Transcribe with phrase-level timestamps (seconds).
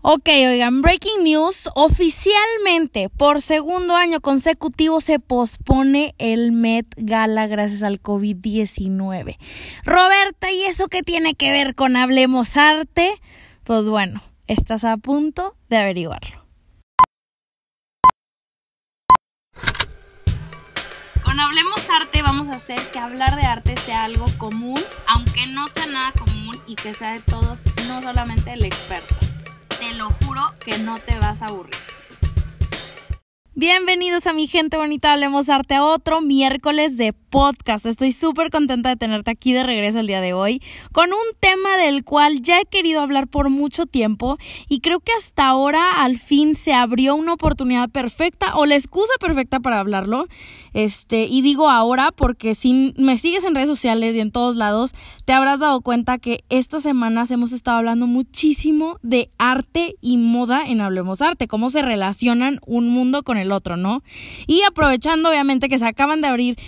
[0.00, 1.68] Ok, oigan, breaking news.
[1.74, 9.38] Oficialmente, por segundo año consecutivo, se pospone el Met Gala gracias al COVID-19.
[9.84, 13.12] Roberta, ¿y eso qué tiene que ver con Hablemos Arte?
[13.64, 16.46] Pues bueno, estás a punto de averiguarlo.
[21.24, 25.66] Con Hablemos Arte vamos a hacer que hablar de arte sea algo común, aunque no
[25.66, 29.27] sea nada común y que sea de todos, no solamente el experto
[29.98, 31.74] lo juro que no te vas a aburrir.
[33.54, 37.86] Bienvenidos a mi gente bonita, hablemos arte a otro miércoles de podcast.
[37.86, 41.76] Estoy súper contenta de tenerte aquí de regreso el día de hoy con un tema
[41.76, 46.18] del cual ya he querido hablar por mucho tiempo y creo que hasta ahora al
[46.18, 50.26] fin se abrió una oportunidad perfecta o la excusa perfecta para hablarlo.
[50.74, 54.94] Este, y digo ahora porque si me sigues en redes sociales y en todos lados,
[55.24, 60.64] te habrás dado cuenta que estas semanas hemos estado hablando muchísimo de arte y moda
[60.66, 64.02] en Hablemos Arte, cómo se relacionan un mundo con el otro, ¿no?
[64.46, 66.58] Y aprovechando obviamente que se acaban de abrir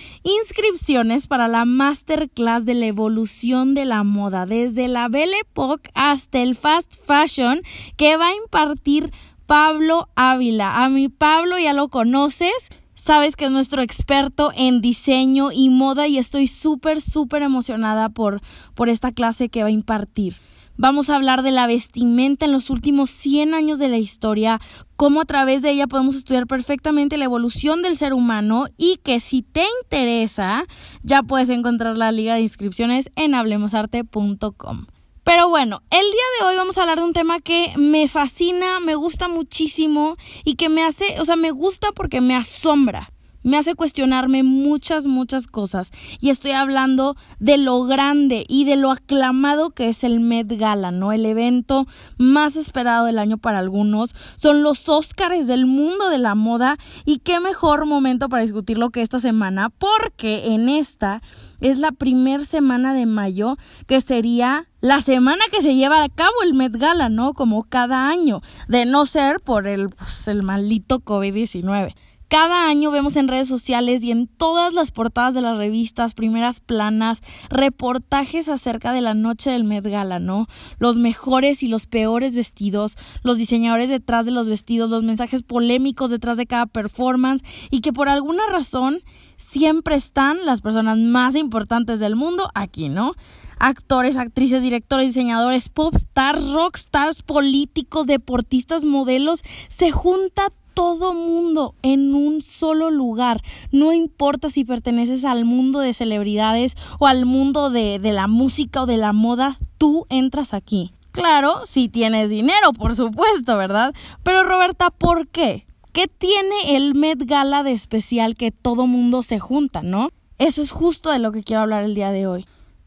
[0.51, 6.41] inscripciones para la masterclass de la evolución de la moda, desde la Belle Époque hasta
[6.41, 7.63] el fast fashion
[7.97, 9.13] que va a impartir
[9.47, 10.83] Pablo Ávila.
[10.83, 12.71] A mi Pablo ya lo conoces.
[12.95, 18.41] Sabes que es nuestro experto en diseño y moda y estoy súper, súper emocionada por,
[18.75, 20.35] por esta clase que va a impartir.
[20.83, 24.59] Vamos a hablar de la vestimenta en los últimos 100 años de la historia,
[24.97, 29.21] cómo a través de ella podemos estudiar perfectamente la evolución del ser humano y que
[29.21, 30.65] si te interesa,
[31.03, 34.87] ya puedes encontrar la liga de inscripciones en hablemosarte.com.
[35.23, 38.81] Pero bueno, el día de hoy vamos a hablar de un tema que me fascina,
[38.81, 43.57] me gusta muchísimo y que me hace, o sea, me gusta porque me asombra me
[43.57, 45.91] hace cuestionarme muchas, muchas cosas.
[46.21, 50.91] Y estoy hablando de lo grande y de lo aclamado que es el Met Gala,
[50.91, 51.13] ¿no?
[51.13, 51.87] El evento
[52.19, 54.15] más esperado del año para algunos.
[54.37, 56.77] Son los Óscares del mundo de la moda.
[57.05, 61.23] Y qué mejor momento para discutirlo que esta semana, porque en esta
[61.61, 66.33] es la primer semana de mayo, que sería la semana que se lleva a cabo
[66.43, 67.35] el Met Gala, ¿no?
[67.35, 71.95] Como cada año, de no ser por el, pues, el maldito COVID-19.
[72.31, 76.61] Cada año vemos en redes sociales y en todas las portadas de las revistas, primeras
[76.61, 80.47] planas, reportajes acerca de la noche del Met Gala, ¿no?
[80.79, 86.11] Los mejores y los peores vestidos, los diseñadores detrás de los vestidos, los mensajes polémicos
[86.11, 89.01] detrás de cada performance y que por alguna razón
[89.37, 93.15] siempre están las personas más importantes del mundo aquí, ¿no?
[93.61, 101.75] actores, actrices, directores, diseñadores, pop stars, rock stars, políticos, deportistas, modelos, se junta todo mundo
[101.83, 103.43] en un solo lugar.
[103.71, 108.85] No importa si perteneces al mundo de celebridades o al mundo de, de la música
[108.85, 110.95] o de la moda, tú entras aquí.
[111.11, 113.93] Claro, si tienes dinero, por supuesto, ¿verdad?
[114.23, 115.67] Pero Roberta, ¿por qué?
[115.93, 120.09] ¿Qué tiene el Met Gala de especial que todo mundo se junta, no?
[120.39, 122.47] Eso es justo de lo que quiero hablar el día de hoy.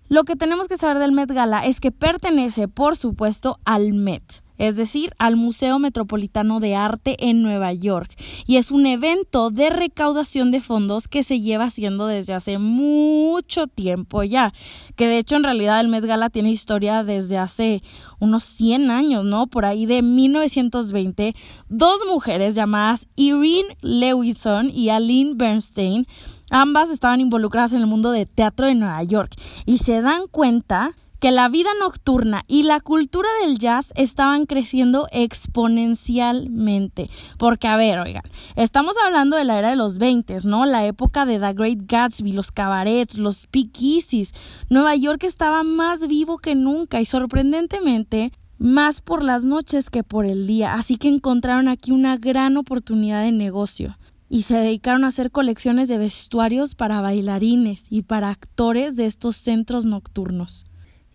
[0.09, 4.42] Lo que tenemos que saber del Met Gala es que pertenece, por supuesto, al Met
[4.57, 8.11] es decir, al Museo Metropolitano de Arte en Nueva York.
[8.45, 13.67] Y es un evento de recaudación de fondos que se lleva haciendo desde hace mucho
[13.67, 14.53] tiempo ya.
[14.95, 17.81] Que de hecho en realidad el Met Gala tiene historia desde hace
[18.19, 19.47] unos 100 años, ¿no?
[19.47, 21.35] Por ahí de 1920,
[21.69, 26.07] dos mujeres llamadas Irene Lewison y Aline Bernstein
[26.55, 29.33] Ambas estaban involucradas en el mundo de teatro de Nueva York
[29.65, 30.91] y se dan cuenta
[31.23, 37.09] que la vida nocturna y la cultura del jazz estaban creciendo exponencialmente.
[37.37, 38.23] Porque, a ver, oigan,
[38.57, 40.65] estamos hablando de la era de los 20, ¿no?
[40.65, 44.33] La época de The Great Gatsby, los cabarets, los speakeasies.
[44.69, 50.25] Nueva York estaba más vivo que nunca y sorprendentemente más por las noches que por
[50.25, 53.97] el día, así que encontraron aquí una gran oportunidad de negocio
[54.27, 59.37] y se dedicaron a hacer colecciones de vestuarios para bailarines y para actores de estos
[59.37, 60.65] centros nocturnos.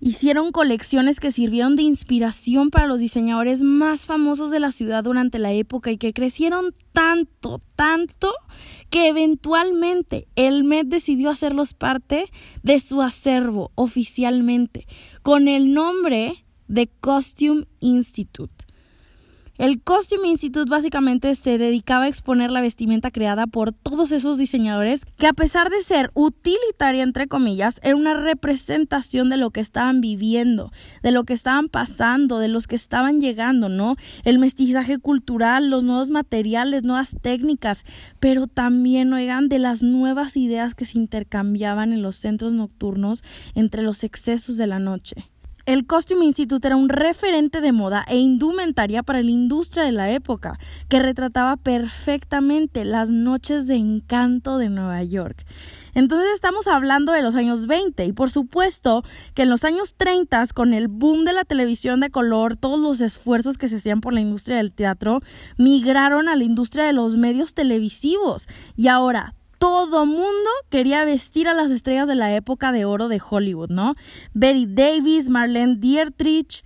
[0.00, 5.40] Hicieron colecciones que sirvieron de inspiración para los diseñadores más famosos de la ciudad durante
[5.40, 8.32] la época y que crecieron tanto, tanto,
[8.90, 12.26] que eventualmente el Met decidió hacerlos parte
[12.62, 14.86] de su acervo oficialmente,
[15.22, 18.67] con el nombre de Costume Institute.
[19.58, 25.04] El Costume Institute básicamente se dedicaba a exponer la vestimenta creada por todos esos diseñadores
[25.16, 30.00] que a pesar de ser utilitaria entre comillas, era una representación de lo que estaban
[30.00, 30.70] viviendo,
[31.02, 33.96] de lo que estaban pasando, de los que estaban llegando, ¿no?
[34.22, 37.84] El mestizaje cultural, los nuevos materiales, nuevas técnicas,
[38.20, 43.24] pero también, oigan, de las nuevas ideas que se intercambiaban en los centros nocturnos
[43.56, 45.28] entre los excesos de la noche.
[45.68, 50.10] El Costume Institute era un referente de moda e indumentaria para la industria de la
[50.10, 55.44] época, que retrataba perfectamente las noches de encanto de Nueva York.
[55.92, 59.04] Entonces estamos hablando de los años 20 y por supuesto
[59.34, 63.02] que en los años 30 con el boom de la televisión de color, todos los
[63.02, 65.20] esfuerzos que se hacían por la industria del teatro
[65.58, 71.54] migraron a la industria de los medios televisivos y ahora todo mundo quería vestir a
[71.54, 73.94] las estrellas de la época de oro de Hollywood, ¿no?
[74.32, 76.62] Betty Davis, Marlene Dietrich,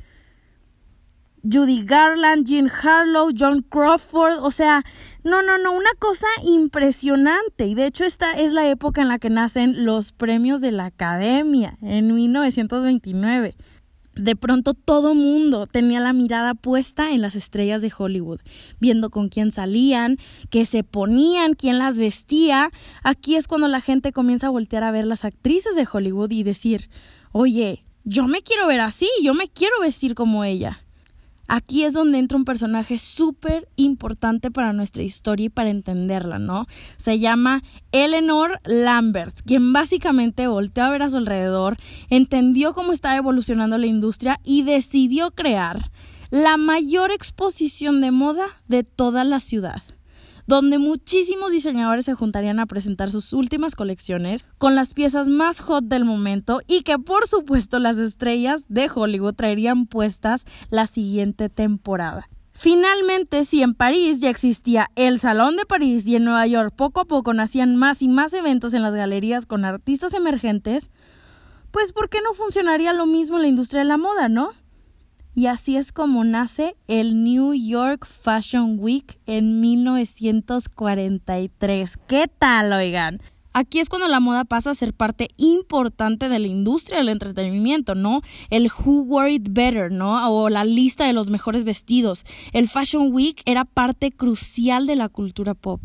[1.43, 4.85] Judy Garland, Jean Harlow, John Crawford, o sea,
[5.25, 7.67] no, no, no, una cosa impresionante.
[7.67, 10.87] Y de hecho esta es la época en la que nacen los premios de la
[10.87, 13.57] Academia, en 1929.
[14.15, 18.41] De pronto todo mundo tenía la mirada puesta en las estrellas de Hollywood,
[18.79, 20.19] viendo con quién salían,
[20.51, 22.71] qué se ponían, quién las vestía.
[23.03, 26.43] Aquí es cuando la gente comienza a voltear a ver las actrices de Hollywood y
[26.43, 26.91] decir,
[27.33, 30.83] oye, yo me quiero ver así, yo me quiero vestir como ella.
[31.49, 36.67] Aquí es donde entra un personaje súper importante para nuestra historia y para entenderla, ¿no?
[36.97, 41.77] Se llama Eleanor Lambert, quien básicamente volteó a ver a su alrededor,
[42.11, 45.91] entendió cómo estaba evolucionando la industria y decidió crear
[46.31, 49.83] la mayor exposición de moda de toda la ciudad
[50.53, 55.85] donde muchísimos diseñadores se juntarían a presentar sus últimas colecciones con las piezas más hot
[55.85, 62.29] del momento y que por supuesto las estrellas de Hollywood traerían puestas la siguiente temporada.
[62.51, 67.01] Finalmente, si en París ya existía el Salón de París y en Nueva York poco
[67.01, 70.91] a poco nacían más y más eventos en las galerías con artistas emergentes,
[71.71, 74.51] pues ¿por qué no funcionaría lo mismo en la industria de la moda, no?
[75.35, 81.97] Y así es como nace el New York Fashion Week en 1943.
[82.07, 83.23] ¿Qué tal, oigan?
[83.55, 87.95] Aquí es cuando la moda pasa a ser parte importante de la industria del entretenimiento,
[87.95, 88.21] ¿no?
[88.51, 90.31] El Who Wore It Better, ¿no?
[90.31, 92.27] O la lista de los mejores vestidos.
[92.53, 95.81] El Fashion Week era parte crucial de la cultura pop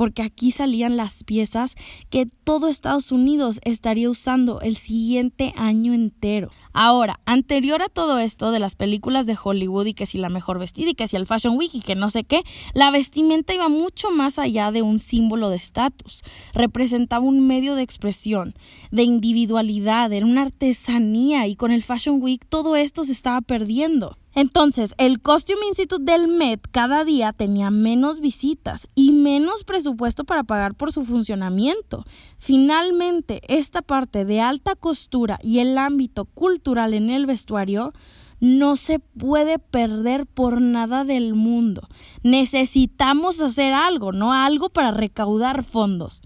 [0.00, 1.76] porque aquí salían las piezas
[2.08, 6.50] que todo Estados Unidos estaría usando el siguiente año entero.
[6.72, 10.58] Ahora, anterior a todo esto de las películas de Hollywood y que si la mejor
[10.58, 12.40] vestida y que si el Fashion Week y que no sé qué,
[12.72, 16.22] la vestimenta iba mucho más allá de un símbolo de estatus.
[16.54, 18.54] Representaba un medio de expresión,
[18.90, 24.16] de individualidad, era una artesanía y con el Fashion Week todo esto se estaba perdiendo.
[24.34, 30.44] Entonces, el Costume Institute del Met cada día tenía menos visitas y menos presupuesto para
[30.44, 32.04] pagar por su funcionamiento.
[32.38, 37.92] Finalmente, esta parte de alta costura y el ámbito cultural en el vestuario
[38.38, 41.88] no se puede perder por nada del mundo.
[42.22, 44.32] Necesitamos hacer algo, ¿no?
[44.32, 46.22] Algo para recaudar fondos.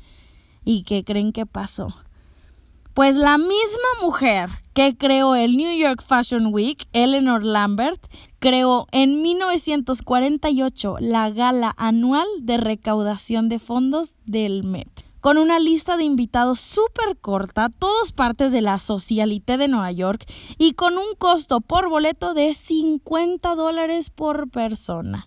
[0.65, 2.04] ¿Y qué creen que pasó?
[2.95, 8.07] Pues la misma mujer que creó el New York Fashion Week, Eleanor Lambert,
[8.39, 14.89] creó en 1948 la gala anual de recaudación de fondos del Met
[15.19, 20.31] con una lista de invitados súper corta, todos partes de la Socialité de Nueva York
[20.59, 25.27] y con un costo por boleto de 50 dólares por persona.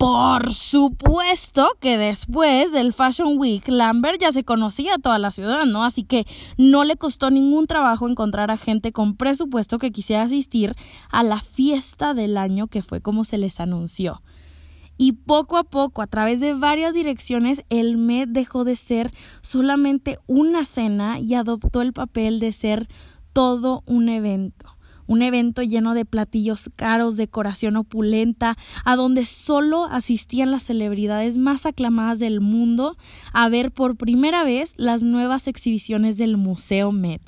[0.00, 5.66] Por supuesto que después del Fashion Week, Lambert ya se conocía a toda la ciudad,
[5.66, 5.84] ¿no?
[5.84, 6.24] Así que
[6.56, 10.74] no le costó ningún trabajo encontrar a gente con presupuesto que quisiera asistir
[11.10, 14.22] a la fiesta del año que fue como se les anunció.
[14.96, 20.18] Y poco a poco, a través de varias direcciones, el Met dejó de ser solamente
[20.26, 22.88] una cena y adoptó el papel de ser
[23.34, 24.79] todo un evento
[25.10, 31.66] un evento lleno de platillos caros, decoración opulenta, a donde solo asistían las celebridades más
[31.66, 32.96] aclamadas del mundo
[33.32, 37.22] a ver por primera vez las nuevas exhibiciones del Museo Met,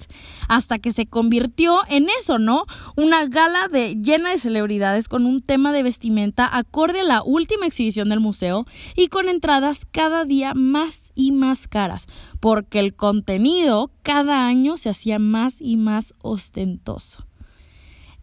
[0.49, 2.67] hasta que se convirtió en eso, ¿no?
[2.97, 7.67] Una gala de llena de celebridades con un tema de vestimenta acorde a la última
[7.67, 12.07] exhibición del museo y con entradas cada día más y más caras,
[12.39, 17.27] porque el contenido cada año se hacía más y más ostentoso.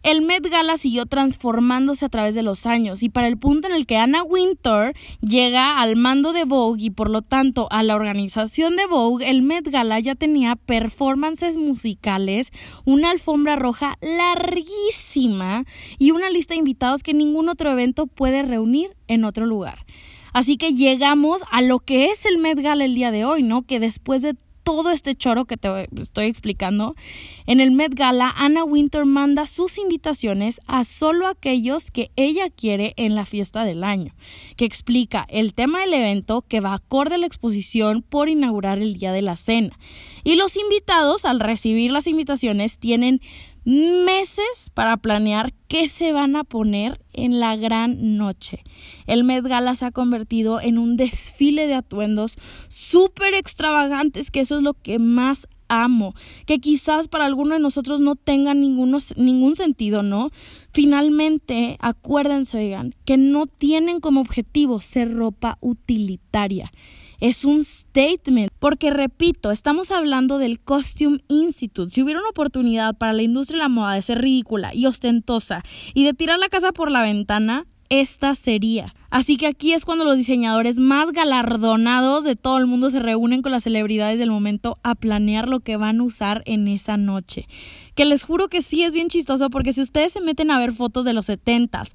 [0.01, 3.74] El Met Gala siguió transformándose a través de los años y para el punto en
[3.74, 7.96] el que Anna Wintour llega al mando de Vogue y por lo tanto a la
[7.96, 12.51] organización de Vogue, el Met Gala ya tenía performances musicales,
[12.86, 15.65] una alfombra roja larguísima
[15.98, 19.86] y una lista de invitados que ningún otro evento puede reunir en otro lugar.
[20.32, 23.63] Así que llegamos a lo que es el Met Gala el día de hoy, ¿no?
[23.63, 24.36] Que después de
[24.70, 26.96] todo este choro que te estoy explicando,
[27.48, 32.94] en el Met Gala, Anna Winter manda sus invitaciones a solo aquellos que ella quiere
[32.96, 34.14] en la fiesta del año,
[34.58, 38.94] que explica el tema del evento que va acorde a la exposición por inaugurar el
[38.94, 39.76] día de la cena.
[40.24, 43.22] Y los invitados, al recibir las invitaciones, tienen
[43.66, 48.63] meses para planear qué se van a poner en la gran noche.
[49.08, 52.38] El Met Gala se ha convertido en un desfile de atuendos
[52.68, 56.16] súper extravagantes, que eso es lo que más amo,
[56.48, 60.32] que quizás para alguno de nosotros no tenga ningún sentido, ¿no?
[60.74, 66.72] Finalmente, acuérdense, oigan, que no tienen como objetivo ser ropa utilitaria
[67.20, 71.92] es un statement, porque repito, estamos hablando del Costume Institute.
[71.92, 75.64] Si hubiera una oportunidad para la industria de la moda de ser ridícula y ostentosa
[75.94, 78.93] y de tirar la casa por la ventana, esta sería.
[79.10, 83.41] Así que aquí es cuando los diseñadores más galardonados de todo el mundo se reúnen
[83.41, 87.48] con las celebridades del momento a planear lo que van a usar en esa noche.
[87.96, 90.74] Que les juro que sí es bien chistoso porque si ustedes se meten a ver
[90.74, 91.89] fotos de los 70s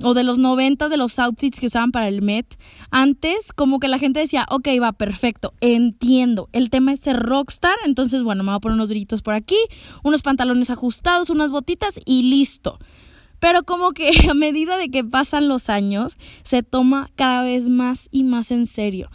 [0.00, 2.46] o de los 90s de los outfits que usaban para el Met,
[2.92, 7.76] antes como que la gente decía, ok, va, perfecto, entiendo, el tema es ser rockstar,
[7.84, 9.58] entonces bueno, me voy a poner unos duritos por aquí,
[10.04, 12.78] unos pantalones ajustados, unas botitas y listo.
[13.40, 18.08] Pero como que a medida de que pasan los años, se toma cada vez más
[18.12, 19.10] y más en serio.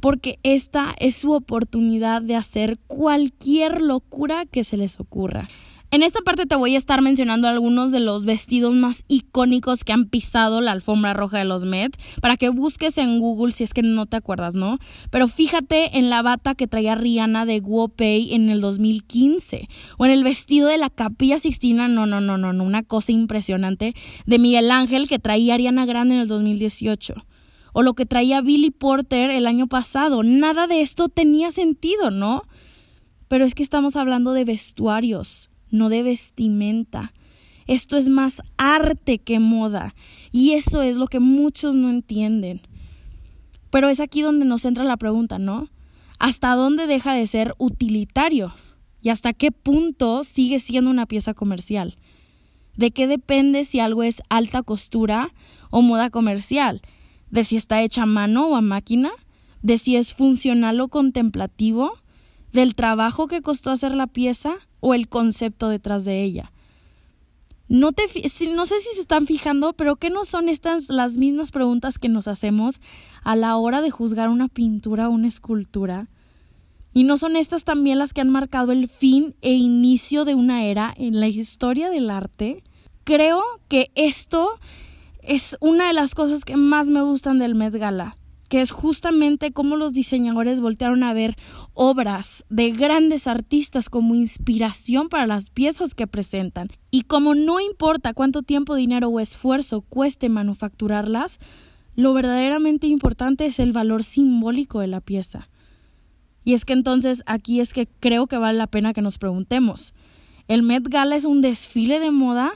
[0.00, 5.48] Porque esta es su oportunidad de hacer cualquier locura que se les ocurra.
[5.92, 9.92] En esta parte te voy a estar mencionando algunos de los vestidos más icónicos que
[9.92, 13.74] han pisado la alfombra roja de los Met para que busques en Google si es
[13.74, 14.78] que no te acuerdas, ¿no?
[15.10, 19.68] Pero fíjate en la bata que traía Rihanna de Guopei en el 2015
[19.98, 23.10] o en el vestido de la Capilla Sixtina, no, no, no, no, no, una cosa
[23.10, 23.94] impresionante
[24.26, 27.14] de Miguel Ángel que traía Ariana Grande en el 2018
[27.72, 30.22] o lo que traía Billy Porter el año pasado.
[30.22, 32.44] Nada de esto tenía sentido, ¿no?
[33.26, 37.12] Pero es que estamos hablando de vestuarios no de vestimenta.
[37.66, 39.94] Esto es más arte que moda
[40.32, 42.62] y eso es lo que muchos no entienden.
[43.70, 45.68] Pero es aquí donde nos entra la pregunta, ¿no?
[46.18, 48.52] ¿Hasta dónde deja de ser utilitario?
[49.02, 51.96] ¿Y hasta qué punto sigue siendo una pieza comercial?
[52.76, 55.30] ¿De qué depende si algo es alta costura
[55.70, 56.82] o moda comercial?
[57.30, 59.10] ¿De si está hecha a mano o a máquina?
[59.62, 61.92] ¿De si es funcional o contemplativo?
[62.52, 64.58] ¿Del trabajo que costó hacer la pieza?
[64.80, 66.52] o el concepto detrás de ella.
[67.68, 68.02] No, te,
[68.52, 72.08] no sé si se están fijando, pero ¿qué no son estas las mismas preguntas que
[72.08, 72.80] nos hacemos
[73.22, 76.08] a la hora de juzgar una pintura o una escultura?
[76.92, 80.64] ¿Y no son estas también las que han marcado el fin e inicio de una
[80.64, 82.64] era en la historia del arte?
[83.04, 84.58] Creo que esto
[85.22, 88.16] es una de las cosas que más me gustan del Met Gala
[88.50, 91.36] que es justamente cómo los diseñadores voltearon a ver
[91.72, 96.68] obras de grandes artistas como inspiración para las piezas que presentan.
[96.90, 101.38] Y como no importa cuánto tiempo, dinero o esfuerzo cueste manufacturarlas,
[101.94, 105.48] lo verdaderamente importante es el valor simbólico de la pieza.
[106.44, 109.94] Y es que entonces aquí es que creo que vale la pena que nos preguntemos,
[110.48, 112.50] ¿el Met Gala es un desfile de moda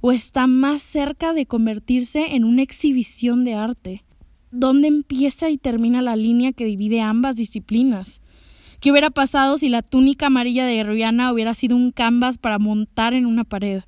[0.00, 4.04] o está más cerca de convertirse en una exhibición de arte?
[4.50, 8.22] Dónde empieza y termina la línea que divide ambas disciplinas.
[8.80, 13.12] ¿Qué hubiera pasado si la túnica amarilla de Rihanna hubiera sido un canvas para montar
[13.12, 13.82] en una pared?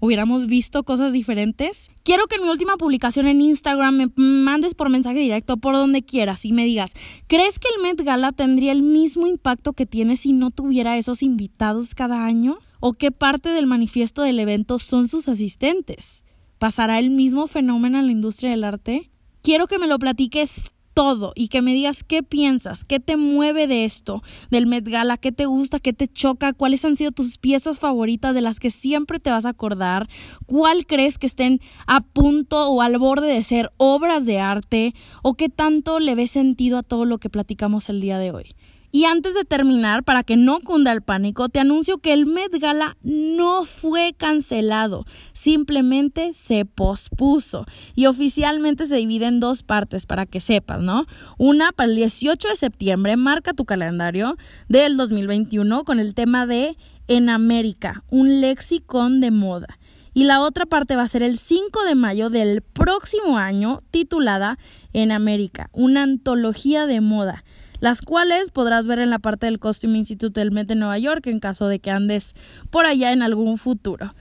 [0.00, 1.92] ¿Hubiéramos visto cosas diferentes?
[2.02, 6.02] Quiero que en mi última publicación en Instagram me mandes por mensaje directo por donde
[6.02, 6.92] quieras y me digas,
[7.28, 11.22] ¿crees que el Met Gala tendría el mismo impacto que tiene si no tuviera esos
[11.22, 12.58] invitados cada año?
[12.80, 16.24] ¿O qué parte del manifiesto del evento son sus asistentes?
[16.58, 19.11] ¿Pasará el mismo fenómeno en la industria del arte?
[19.42, 23.66] Quiero que me lo platiques todo y que me digas qué piensas, qué te mueve
[23.66, 27.38] de esto, del Met Gala, qué te gusta, qué te choca, cuáles han sido tus
[27.38, 30.08] piezas favoritas de las que siempre te vas a acordar,
[30.46, 35.34] cuál crees que estén a punto o al borde de ser obras de arte o
[35.34, 38.54] qué tanto le ves sentido a todo lo que platicamos el día de hoy.
[38.94, 42.52] Y antes de terminar, para que no cunda el pánico, te anuncio que el Met
[42.60, 50.26] Gala no fue cancelado, simplemente se pospuso y oficialmente se divide en dos partes para
[50.26, 51.06] que sepas, ¿no?
[51.38, 54.36] Una para el 18 de septiembre, marca tu calendario
[54.68, 56.76] del 2021 con el tema de
[57.08, 59.78] En América, un lexicón de moda.
[60.12, 64.58] Y la otra parte va a ser el 5 de mayo del próximo año, titulada
[64.92, 67.42] En América, una antología de moda
[67.82, 71.26] las cuales podrás ver en la parte del Costume Institute del Met de Nueva York
[71.26, 72.36] en caso de que andes
[72.70, 74.14] por allá en algún futuro.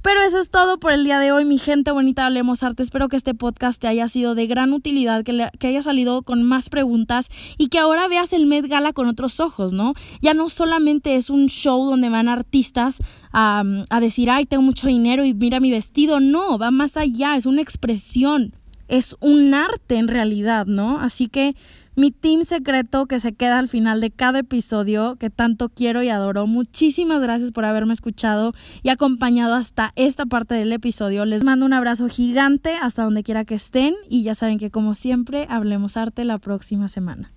[0.00, 2.82] Pero eso es todo por el día de hoy, mi gente bonita, hablemos arte.
[2.82, 6.42] Espero que este podcast te haya sido de gran utilidad, que, que, haya salido con
[6.42, 7.28] más preguntas
[7.58, 9.92] y que ahora veas el Met Gala con otros ojos, ¿no?
[10.22, 12.96] Ya no solamente es un show donde van artistas
[13.30, 16.18] a, a decir, ay, tengo mucho dinero y mira mi vestido.
[16.18, 18.54] No, va más allá, es una expresión
[18.92, 21.00] es un arte en realidad, ¿no?
[21.00, 21.56] Así que
[21.94, 26.08] mi team secreto que se queda al final de cada episodio, que tanto quiero y
[26.08, 26.46] adoro.
[26.46, 31.24] Muchísimas gracias por haberme escuchado y acompañado hasta esta parte del episodio.
[31.24, 34.94] Les mando un abrazo gigante hasta donde quiera que estén y ya saben que como
[34.94, 37.32] siempre hablemos arte la próxima semana.